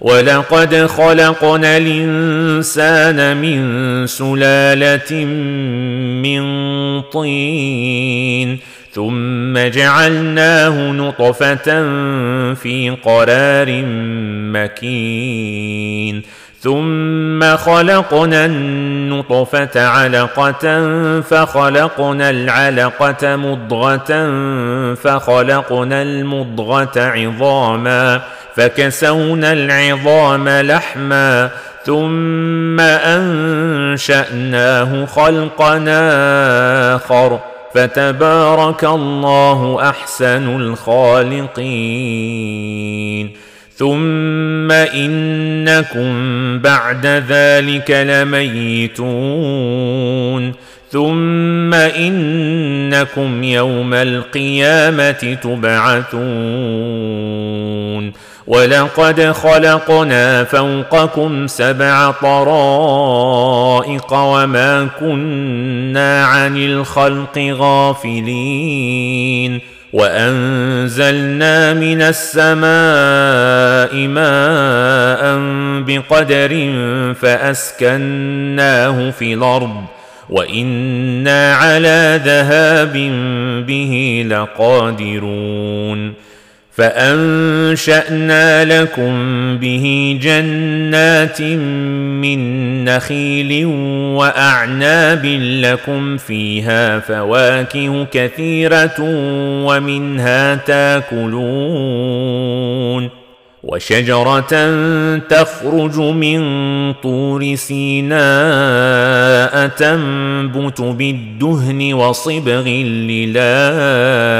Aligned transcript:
ولقد 0.00 0.86
خلقنا 0.86 1.76
الإنسان 1.76 3.36
من 3.36 4.06
سلالة 4.06 5.24
من 6.24 6.42
طين 7.02 8.58
ثم 8.92 9.58
جعلناه 9.58 10.92
نطفة 10.92 11.64
في 12.54 12.96
قرار 13.04 13.82
مكين 14.52 16.22
ثم 16.60 17.56
خلقنا 17.56 18.46
النطفة 18.46 19.86
علقة 19.86 20.90
فخلقنا 21.20 22.30
العلقة 22.30 23.36
مضغة 23.36 24.30
فخلقنا 24.94 26.02
المضغة 26.02 26.92
عظاما 26.96 28.20
فكسونا 28.56 29.52
العظام 29.52 30.48
لحما 30.48 31.50
ثم 31.84 32.80
أنشأناه 33.90 35.04
خلقنا 35.06 36.00
آخر. 36.96 37.40
فتبارك 37.74 38.84
الله 38.84 39.88
أحسن 39.90 40.56
الخالقين. 40.56 41.70
ثم 43.76 44.72
إنكم 44.72 46.12
بعد 46.58 47.06
ذلك 47.06 47.90
لميتون. 47.90 49.10
ثم 50.92 51.74
إنكم 51.74 53.44
يوم 53.44 53.94
القيامة 53.94 55.38
تبعثون. 55.42 56.20
ولقد 58.46 59.20
خلقنا 59.20 60.44
فوقكم 60.44 61.46
سبع 61.46 62.10
طرائق 62.10 64.12
وما 64.12 64.88
كنا 65.00 66.24
عن 66.24 66.56
الخلق 66.56 67.38
غافلين. 67.38 69.60
وأنزلنا 69.92 71.74
من 71.74 72.02
السماء 72.02 73.96
ماء 74.06 75.38
بقدر 75.86 76.72
فأسكناه 77.20 79.10
في 79.10 79.34
الأرض. 79.34 79.84
وأنا 80.30 81.54
على 81.54 82.20
ذهاب 82.24 82.92
به 83.66 84.24
لقادرون 84.28 86.12
فانشانا 86.72 88.64
لكم 88.64 89.12
به 89.58 90.18
جنات 90.22 91.42
من 91.42 92.40
نخيل 92.84 93.66
واعناب 94.16 95.26
لكم 95.62 96.16
فيها 96.16 96.98
فواكه 96.98 98.06
كثيره 98.12 98.96
ومنها 99.64 100.54
تاكلون 100.54 102.30
وشجرة 103.62 104.50
تخرج 105.18 105.98
من 105.98 106.40
طور 106.92 107.54
سيناء 107.54 108.20
تنبت 109.66 110.80
بالدهن 110.80 111.92
وصبغ 111.92 112.68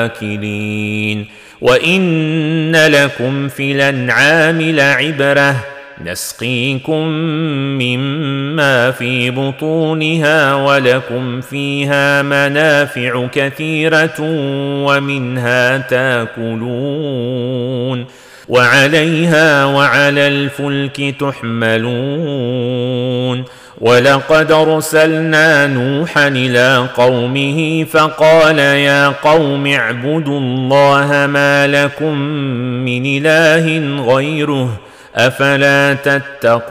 للاكلين. 0.08 1.26
وإن 1.60 2.76
لكم 2.76 3.48
في 3.48 3.72
الأنعام 3.72 4.60
لعبرة 4.60 5.56
نسقيكم 6.04 7.06
مما 7.82 8.90
في 8.90 9.30
بطونها 9.30 10.54
ولكم 10.54 11.40
فيها 11.40 12.22
منافع 12.22 13.26
كثيرة 13.26 14.16
ومنها 14.84 15.78
تاكلون. 15.78 17.40
وعليها 18.50 19.64
وعلى 19.64 20.28
الفلك 20.28 21.14
تحملون 21.20 22.80
ولقد 23.80 24.52
أرسلنا 24.52 25.66
نوحا 25.66 26.28
إلى 26.28 26.86
قومه 26.96 27.84
فقال 27.84 28.58
يا 28.58 29.08
قوم 29.08 29.66
اعبدوا 29.66 30.40
الله 30.40 31.26
ما 31.26 31.66
لكم 31.66 32.18
من 32.84 33.06
إله 33.06 33.78
غيره 34.14 34.80
أفلا 35.16 35.94
تتقون 35.94 36.70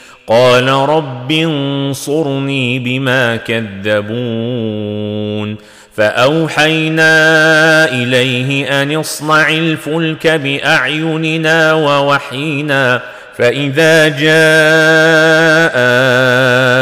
قال 0.27 0.67
رب 0.67 1.31
انصرني 1.31 2.79
بما 2.79 3.35
كذبون. 3.35 4.91
فأوحينا 5.95 7.13
إليه 7.85 8.81
أن 8.81 8.95
اصنع 8.95 9.49
الفلك 9.49 10.27
بأعيننا 10.27 11.73
ووحينا 11.73 13.01
فإذا 13.41 14.07
جاء 14.07 15.73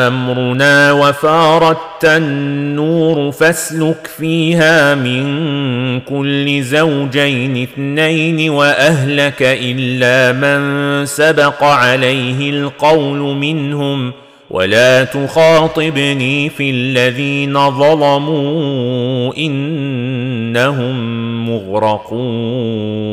أمرنا 0.08 0.92
وفارت 0.92 2.06
النور 2.06 3.32
فاسلك 3.32 4.08
فيها 4.18 4.96
من 4.96 6.00
كل 6.00 6.62
زوجين 6.64 7.64
اثنين 7.64 8.50
وأهلك 8.50 9.42
إلا 9.42 10.32
من 10.34 11.06
سبق 11.06 11.64
عليه 11.64 12.50
القول 12.50 13.36
منهم 13.36 14.12
ولا 14.50 15.04
تخاطبني 15.04 16.50
في 16.50 16.70
الذين 16.70 17.72
ظلموا 17.72 19.34
إنهم 19.38 20.96
مغرقون 21.50 23.10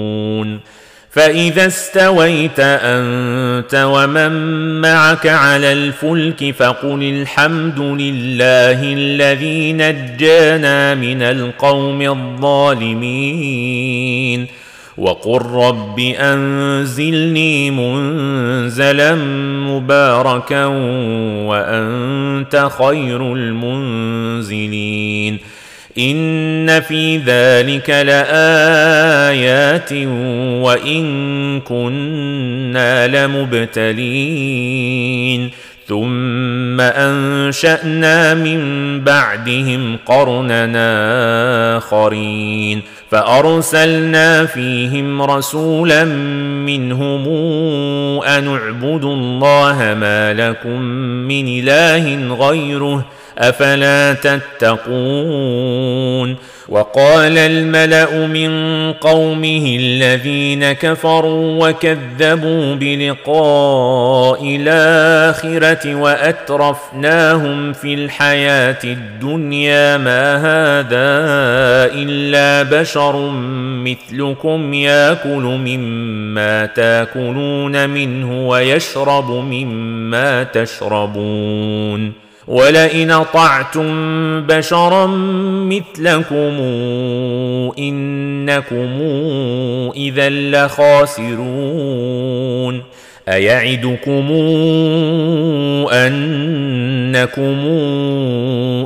فإذا 1.16 1.66
استويت 1.66 2.60
أنت 2.60 3.74
ومن 3.74 4.32
معك 4.80 5.26
على 5.26 5.72
الفلك 5.72 6.54
فقل 6.54 7.02
الحمد 7.02 7.80
لله 7.80 8.92
الذي 8.92 9.72
نجانا 9.72 10.94
من 10.94 11.22
القوم 11.22 12.02
الظالمين 12.42 14.46
وقل 14.98 15.42
رب 15.42 15.98
أنزلني 15.98 17.70
منزلا 17.70 19.14
مباركا 19.66 20.64
وأنت 21.46 22.68
خير 22.78 23.34
المنزلين 23.34 25.38
ان 25.98 26.80
في 26.80 27.16
ذلك 27.16 27.90
لايات 27.90 28.32
وان 30.62 31.60
كنا 31.60 33.06
لمبتلين 33.26 34.76
ثم 35.88 36.80
انشانا 36.80 38.34
من 38.34 38.60
بعدهم 39.00 39.96
قرننا 40.06 40.86
اخرين 41.76 42.82
فارسلنا 43.10 44.46
فيهم 44.46 45.22
رسولا 45.22 46.04
منهم 46.64 47.28
ان 48.22 48.48
اعبدوا 48.48 49.14
الله 49.14 49.94
ما 50.00 50.34
لكم 50.34 50.80
من 51.28 51.48
اله 51.48 52.34
غيره 52.34 53.06
أفلا 53.38 54.12
تتقون؟ 54.12 55.56
وقال 56.68 57.38
الملأ 57.38 58.26
من 58.26 58.92
قومه 58.92 59.76
الذين 59.80 60.72
كفروا 60.72 61.68
وكذبوا 61.68 62.74
بلقاء 62.74 64.56
الآخرة 64.60 65.94
وأترفناهم 65.94 67.72
في 67.72 67.94
الحياة 67.94 68.84
الدنيا 68.84 69.96
ما 69.96 70.36
هذا 70.36 71.16
إلا 71.94 72.80
بشر 72.80 73.30
مثلكم 73.84 74.74
يأكل 74.74 75.42
مما 75.66 76.66
تأكلون 76.66 77.90
منه 77.90 78.48
ويشرب 78.48 79.30
مما 79.30 80.42
تشربون. 80.42 82.25
ولئن 82.48 83.10
أطعتم 83.10 83.86
بشرا 84.46 85.06
مثلكم 85.66 86.60
إنكم 87.78 89.00
إذا 89.96 90.28
لخاسرون 90.28 91.76
أيعدكم 93.28 94.32
أنكم 95.92 97.56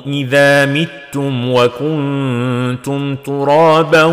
إذا 0.06 0.66
متم 0.66 1.52
وكنتم 1.52 3.16
ترابا 3.16 4.04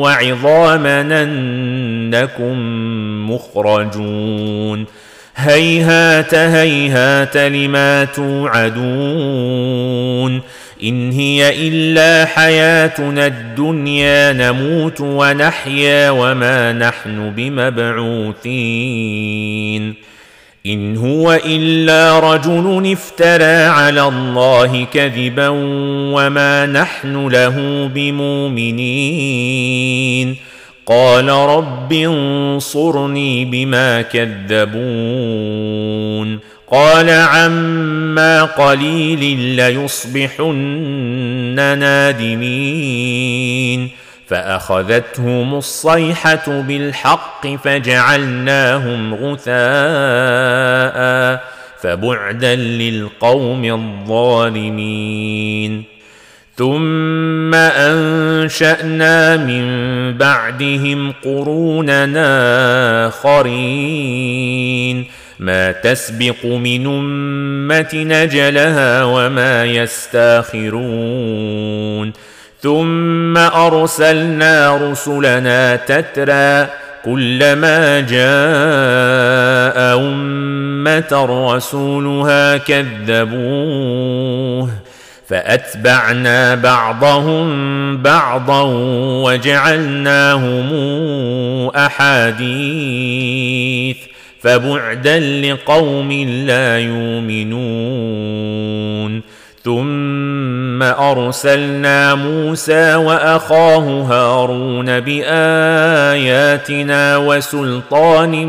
وعظاما 0.00 1.22
أنكم 1.22 2.56
مخرجون 3.30 4.86
هيهات 5.36 6.34
هيهات 6.34 7.36
لما 7.36 8.04
توعدون 8.04 8.76
إن 10.82 11.10
هي 11.10 11.68
إلا 11.68 12.24
حياتنا 12.24 13.26
الدنيا 13.26 14.32
نموت 14.32 15.00
ونحيا 15.00 16.10
وما 16.10 16.72
نحن 16.72 17.32
بمبعوثين 17.36 18.46
إن 20.66 20.96
هو 20.96 21.40
إلا 21.44 22.18
رجل 22.18 22.92
افترى 22.92 23.64
على 23.64 24.02
الله 24.02 24.86
كذبا 24.92 25.48
وما 26.14 26.66
نحن 26.66 27.28
له 27.28 27.88
بمؤمنين 27.94 28.76
قال 30.86 31.28
رب 31.28 31.92
انصرني 31.92 33.44
بما 33.44 34.02
كذبون. 34.02 34.66
قال 36.70 37.10
عما 37.10 38.42
قليل 38.42 39.38
ليصبحن 39.38 40.54
نادمين. 41.78 43.90
فأخذتهم 44.26 45.54
الصيحة 45.54 46.44
بالحق 46.46 47.46
فجعلناهم 47.46 49.14
غثاء 49.14 49.56
فبعدا 51.80 52.54
للقوم 52.54 53.64
الظالمين. 53.64 55.84
ثم 56.58 57.54
انشانا 57.54 59.36
من 59.36 59.64
بعدهم 60.18 61.12
قروننا 61.24 62.28
اخرين 63.08 64.56
ما 65.38 65.72
تسبق 65.72 66.44
من 66.44 66.86
امه 66.86 67.88
نجلها 67.94 69.04
وما 69.04 69.64
يستاخرون 69.64 71.06
ثم 72.62 73.36
ارسلنا 73.36 74.76
رسلنا 74.76 75.76
تترى 75.76 76.68
كلما 77.04 78.00
جاء 78.00 79.98
امه 79.98 81.26
رسولها 81.54 82.56
كذبوه 82.56 84.06
فأتبعنا 85.28 86.54
بعضهم 86.54 87.46
بعضا 88.02 88.62
وجعلناهم 89.24 90.68
أحاديث 91.76 93.16
فبعدا 94.40 95.20
لقوم 95.20 96.12
لا 96.22 96.78
يؤمنون 96.78 98.36
ثم 99.64 100.82
أرسلنا 100.82 102.14
موسى 102.14 102.94
وأخاه 102.94 104.02
هارون 104.02 105.00
بآياتنا 105.00 106.46
وسلطان 107.16 108.46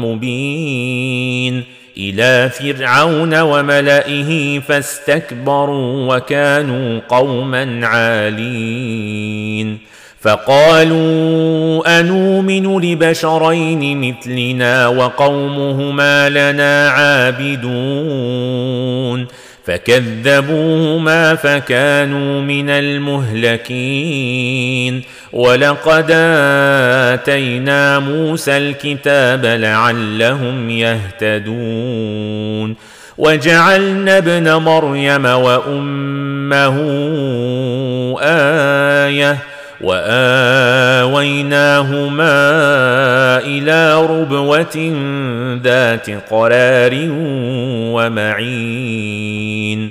مبين 0.00 1.77
إلى 1.98 2.50
فرعون 2.50 3.40
وملئه 3.40 4.60
فاستكبروا 4.60 6.16
وكانوا 6.16 7.00
قوما 7.08 7.86
عالين. 7.86 9.78
فقالوا 10.20 12.00
أنومن 12.00 12.80
لبشرين 12.80 14.10
مثلنا 14.10 14.88
وقومهما 14.88 16.28
لنا 16.28 16.88
عابدون. 16.88 17.58
فكذبوهما 19.66 21.34
فكانوا 21.34 22.40
من 22.40 22.70
المهلكين. 22.70 25.02
ولقد 25.32 26.10
آتينا 27.14 27.98
موسى 27.98 28.56
الكتاب 28.56 29.46
لعلهم 29.46 30.70
يهتدون. 30.70 32.76
وجعلنا 33.18 34.18
ابن 34.18 34.54
مريم 34.54 35.24
وأمه 35.24 36.76
آية 38.20 39.38
وآويناهما 39.80 41.08
إلى 43.38 44.06
ربوة 44.06 44.94
ذات 45.62 46.10
قرار 46.30 47.08
ومعين. 47.94 49.90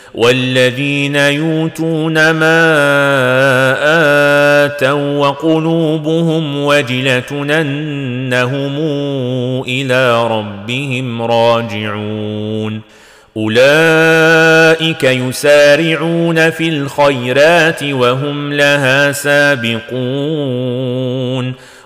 والذين 0.15 1.15
يؤتون 1.15 2.31
ما 2.31 2.61
آتوا 4.65 5.27
وقلوبهم 5.27 6.63
وجلة 6.65 7.61
أنهم 7.61 8.75
إلى 9.67 10.27
ربهم 10.27 11.21
راجعون. 11.21 12.81
أولئك 13.37 15.03
يسارعون 15.03 16.49
في 16.49 16.69
الخيرات 16.69 17.83
وهم 17.83 18.53
لها 18.53 19.11
سابقون. 19.11 19.91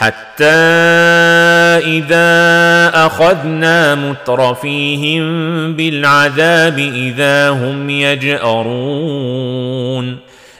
حتى 0.00 0.44
إذا 1.84 2.90
أخذنا 3.06 3.94
مترفيهم 3.94 5.22
بالعذاب 5.76 6.78
إذا 6.78 7.50
هم 7.50 7.90
يجأرون. 7.90 9.50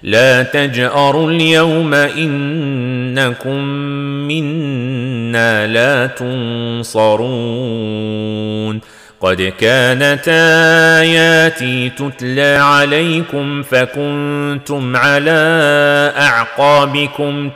لا 0.02 0.42
تجأروا 0.42 1.30
اليوم 1.30 1.94
إنكم 1.94 3.64
منا 4.28 5.66
لا 5.66 6.06
تنصرون. 6.06 7.40
قد 9.20 9.42
كانت 9.42 10.28
آياتي 10.98 11.90
تتلى 11.90 12.56
عليكم 12.56 13.62
فكنتم 13.62 14.96
على 14.96 15.30
أعقابكم 16.18 17.50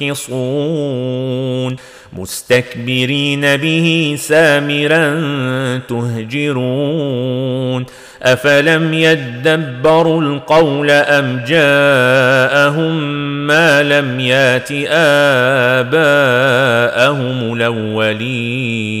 تنكصون 0.00 1.76
مستكبرين 2.12 3.56
به 3.56 4.16
سامرا 4.18 5.20
تهجرون 5.88 7.86
أفلم 8.22 8.94
يدبروا 8.94 10.22
القول 10.22 10.90
أم 10.90 11.44
جاءهم 11.46 13.00
ما 13.46 13.82
لم 13.82 14.20
يات 14.20 14.68
آباءهم 15.80 17.52
الأولين 17.54 19.00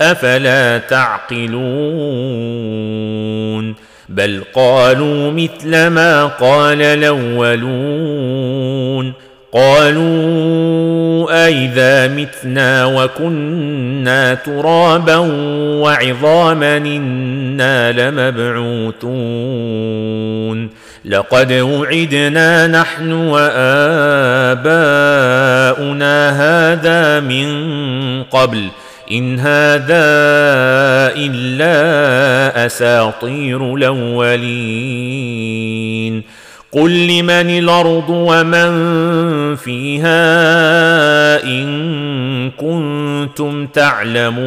أفلا 0.00 0.78
تعقلون 0.78 1.60
بل 4.08 4.42
قالوا 4.54 5.30
مثل 5.30 5.86
ما 5.86 6.26
قال 6.26 6.82
الأولون 6.82 8.10
قالوا 9.52 10.10
أئذا 11.46 12.08
متنا 12.08 12.86
وكنا 12.86 14.34
ترابا 14.34 15.16
وعظاما 15.82 16.76
إنا 16.76 17.92
لمبعوثون 17.92 19.10
لقد 21.04 21.52
وعدنا 21.52 22.66
نحن 22.66 23.12
وآباؤنا 23.12 24.70
هذا 26.30 27.20
من 27.20 27.50
قبل 28.22 28.68
إن 29.10 29.38
هذا 29.38 30.10
إلا 31.16 32.66
أساطير 32.66 33.74
الأولين. 33.74 35.30
قل 36.72 37.06
لمن 37.06 37.58
الأرض 37.58 38.04
ومن 38.08 38.70
فيها 39.56 40.24
إن 41.44 42.50
كنتم 42.50 43.66
تعلمون. 43.66 44.40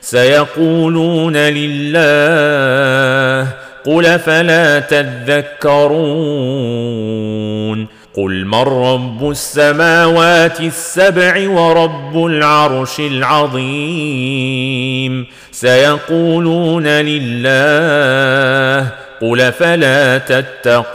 سيقولون 0.00 1.36
لله 1.36 2.04
قل 3.86 4.18
فلا 4.18 4.80
تذكرون. 4.80 5.94
قل 8.16 8.44
من 8.44 8.62
رب 8.62 9.30
السماوات 9.30 10.60
السبع 10.60 11.48
ورب 11.48 12.26
العرش 12.26 13.00
العظيم 13.00 14.46
سيقولون 15.52 16.86
لله 16.86 18.88
قل 19.20 19.52
فلا 19.52 20.18
تتقون 20.18 20.94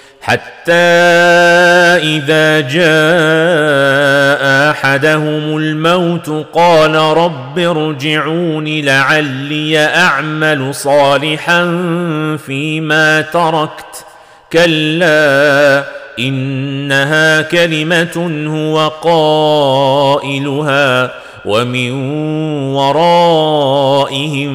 حتى 0.21 0.71
إذا 2.01 2.59
جاء 2.59 4.41
أحدهم 4.71 5.57
الموت 5.57 6.45
قال 6.53 6.95
رب 6.95 7.59
ارجعون 7.59 8.67
لعلي 8.67 9.79
أعمل 9.79 10.75
صالحا 10.75 11.63
فيما 12.45 13.21
تركت. 13.21 14.05
كلا 14.53 15.83
إنها 16.19 17.41
كلمة 17.41 18.45
هو 18.47 18.87
قائلها 20.21 21.11
ومن 21.45 21.91
ورائهم 22.73 24.51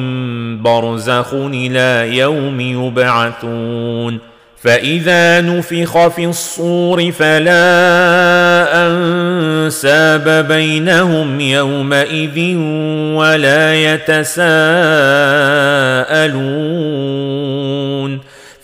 برزخ 0.63 1.33
إلى 1.33 2.17
يوم 2.17 2.61
يبعثون. 2.61 4.36
فإذا 4.61 5.41
نفخ 5.41 6.07
في 6.07 6.25
الصور 6.25 7.11
فلا 7.11 7.67
أنساب 8.87 10.47
بينهم 10.47 11.39
يومئذ 11.39 12.55
ولا 13.15 13.75
يتساءلون 13.75 14.47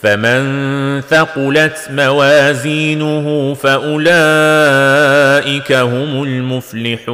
فمن 0.02 1.02
ثقلت 1.02 1.88
موازينه 1.90 3.54
فأولئك 3.54 4.12
هم 5.72 6.24
المفلحون 6.24 7.14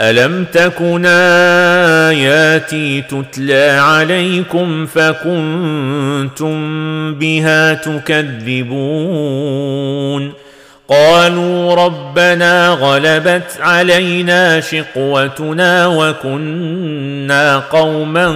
الم 0.00 0.44
تكن 0.44 1.06
اياتي 1.06 3.02
تتلى 3.02 3.70
عليكم 3.70 4.86
فكنتم 4.86 6.54
بها 7.14 7.74
تكذبون 7.74 9.20
قالوا 10.88 11.74
ربنا 11.74 12.68
غلبت 12.68 13.58
علينا 13.60 14.60
شقوتنا 14.60 15.86
وكنا 15.86 17.58
قوما 17.58 18.30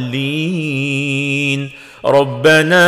ضالين 0.00 1.70
ربنا 2.04 2.86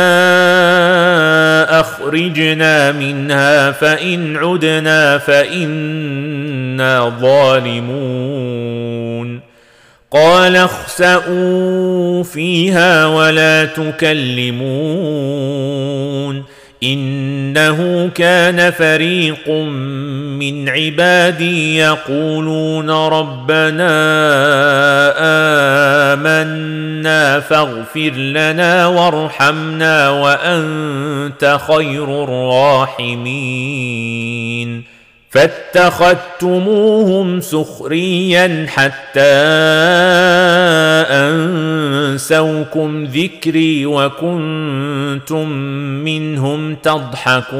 أخرجنا 1.79 2.91
منها 2.91 3.71
فإن 3.71 4.37
عدنا 4.37 5.17
فإنا 5.17 7.09
ظالمون. 7.21 8.73
قال 10.11 10.55
اخسئوا 10.55 12.23
فيها 12.23 13.05
ولا 13.05 13.65
تكلمون. 13.65 14.53
إنه 16.83 18.09
كان 18.15 18.71
فريق 18.71 19.49
من 20.39 20.69
عبادي 20.69 21.77
يقولون 21.77 22.89
ربنا 22.89 23.93
آمنا 26.13 27.39
فاغفر 27.39 28.11
لنا 28.11 28.87
وارحمنا 28.87 30.09
وأنت 30.09 31.59
خير 31.67 32.23
الراحمين. 32.23 33.33
فاتخذتموهم 35.33 37.27
سخريا 37.41 38.65
حتى 38.69 39.21
أنسوكم 41.09 43.05
ذكري 43.05 43.85
وكنتم 43.85 45.49
منهم 46.05 46.75
تضحكون. 46.75 47.53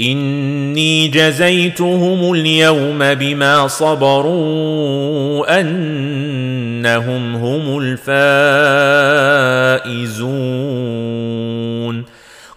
إني 0.00 1.08
جزيتهم 1.08 2.32
اليوم 2.32 3.14
بما 3.14 3.68
صبروا 3.68 5.60
أنهم 5.60 7.36
هم 7.36 7.78
الفائزون. 9.88 11.05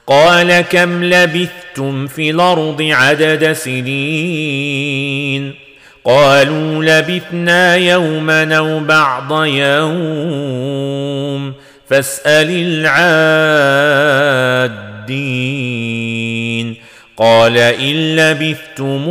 قال 0.09 0.61
كم 0.61 1.03
لبثتم 1.03 2.07
في 2.07 2.29
الأرض 2.29 2.81
عدد 2.81 3.53
سنين؟ 3.53 5.53
قالوا 6.05 6.83
لبثنا 6.83 7.75
يوما 7.75 8.57
أو 8.57 8.79
بعض 8.79 9.45
يوم. 9.45 11.53
فاسأل 11.89 12.49
العادين. 14.89 16.75
قال 17.17 17.57
إن 17.57 18.15
لبثتم 18.15 19.05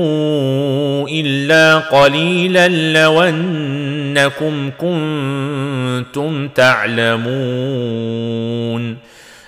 إلا 1.10 1.78
قليلا 1.78 2.68
لو 2.68 3.22
انكم 3.22 4.70
كنتم 4.78 6.48
تعلمون. 6.48 7.28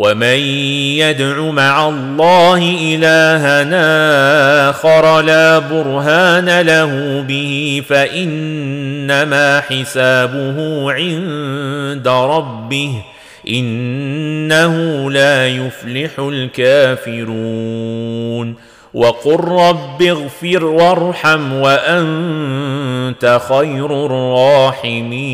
ومن 0.00 0.38
يدع 0.96 1.40
مع 1.40 1.88
الله 1.88 2.76
الها 2.80 4.70
اخر 4.70 5.20
لا 5.20 5.58
برهان 5.58 6.60
له 6.60 7.24
به 7.28 7.82
فانما 7.88 9.60
حسابه 9.60 10.92
عند 10.92 12.08
ربه 12.08 12.92
انه 13.48 15.10
لا 15.10 15.48
يفلح 15.48 16.10
الكافرون 16.18 17.50
وقل 18.94 19.40
رب 19.44 20.02
اغفر 20.02 20.64
وارحم 20.64 21.52
وانت 21.52 23.40
خير 23.48 24.06
الراحمين 24.06 25.30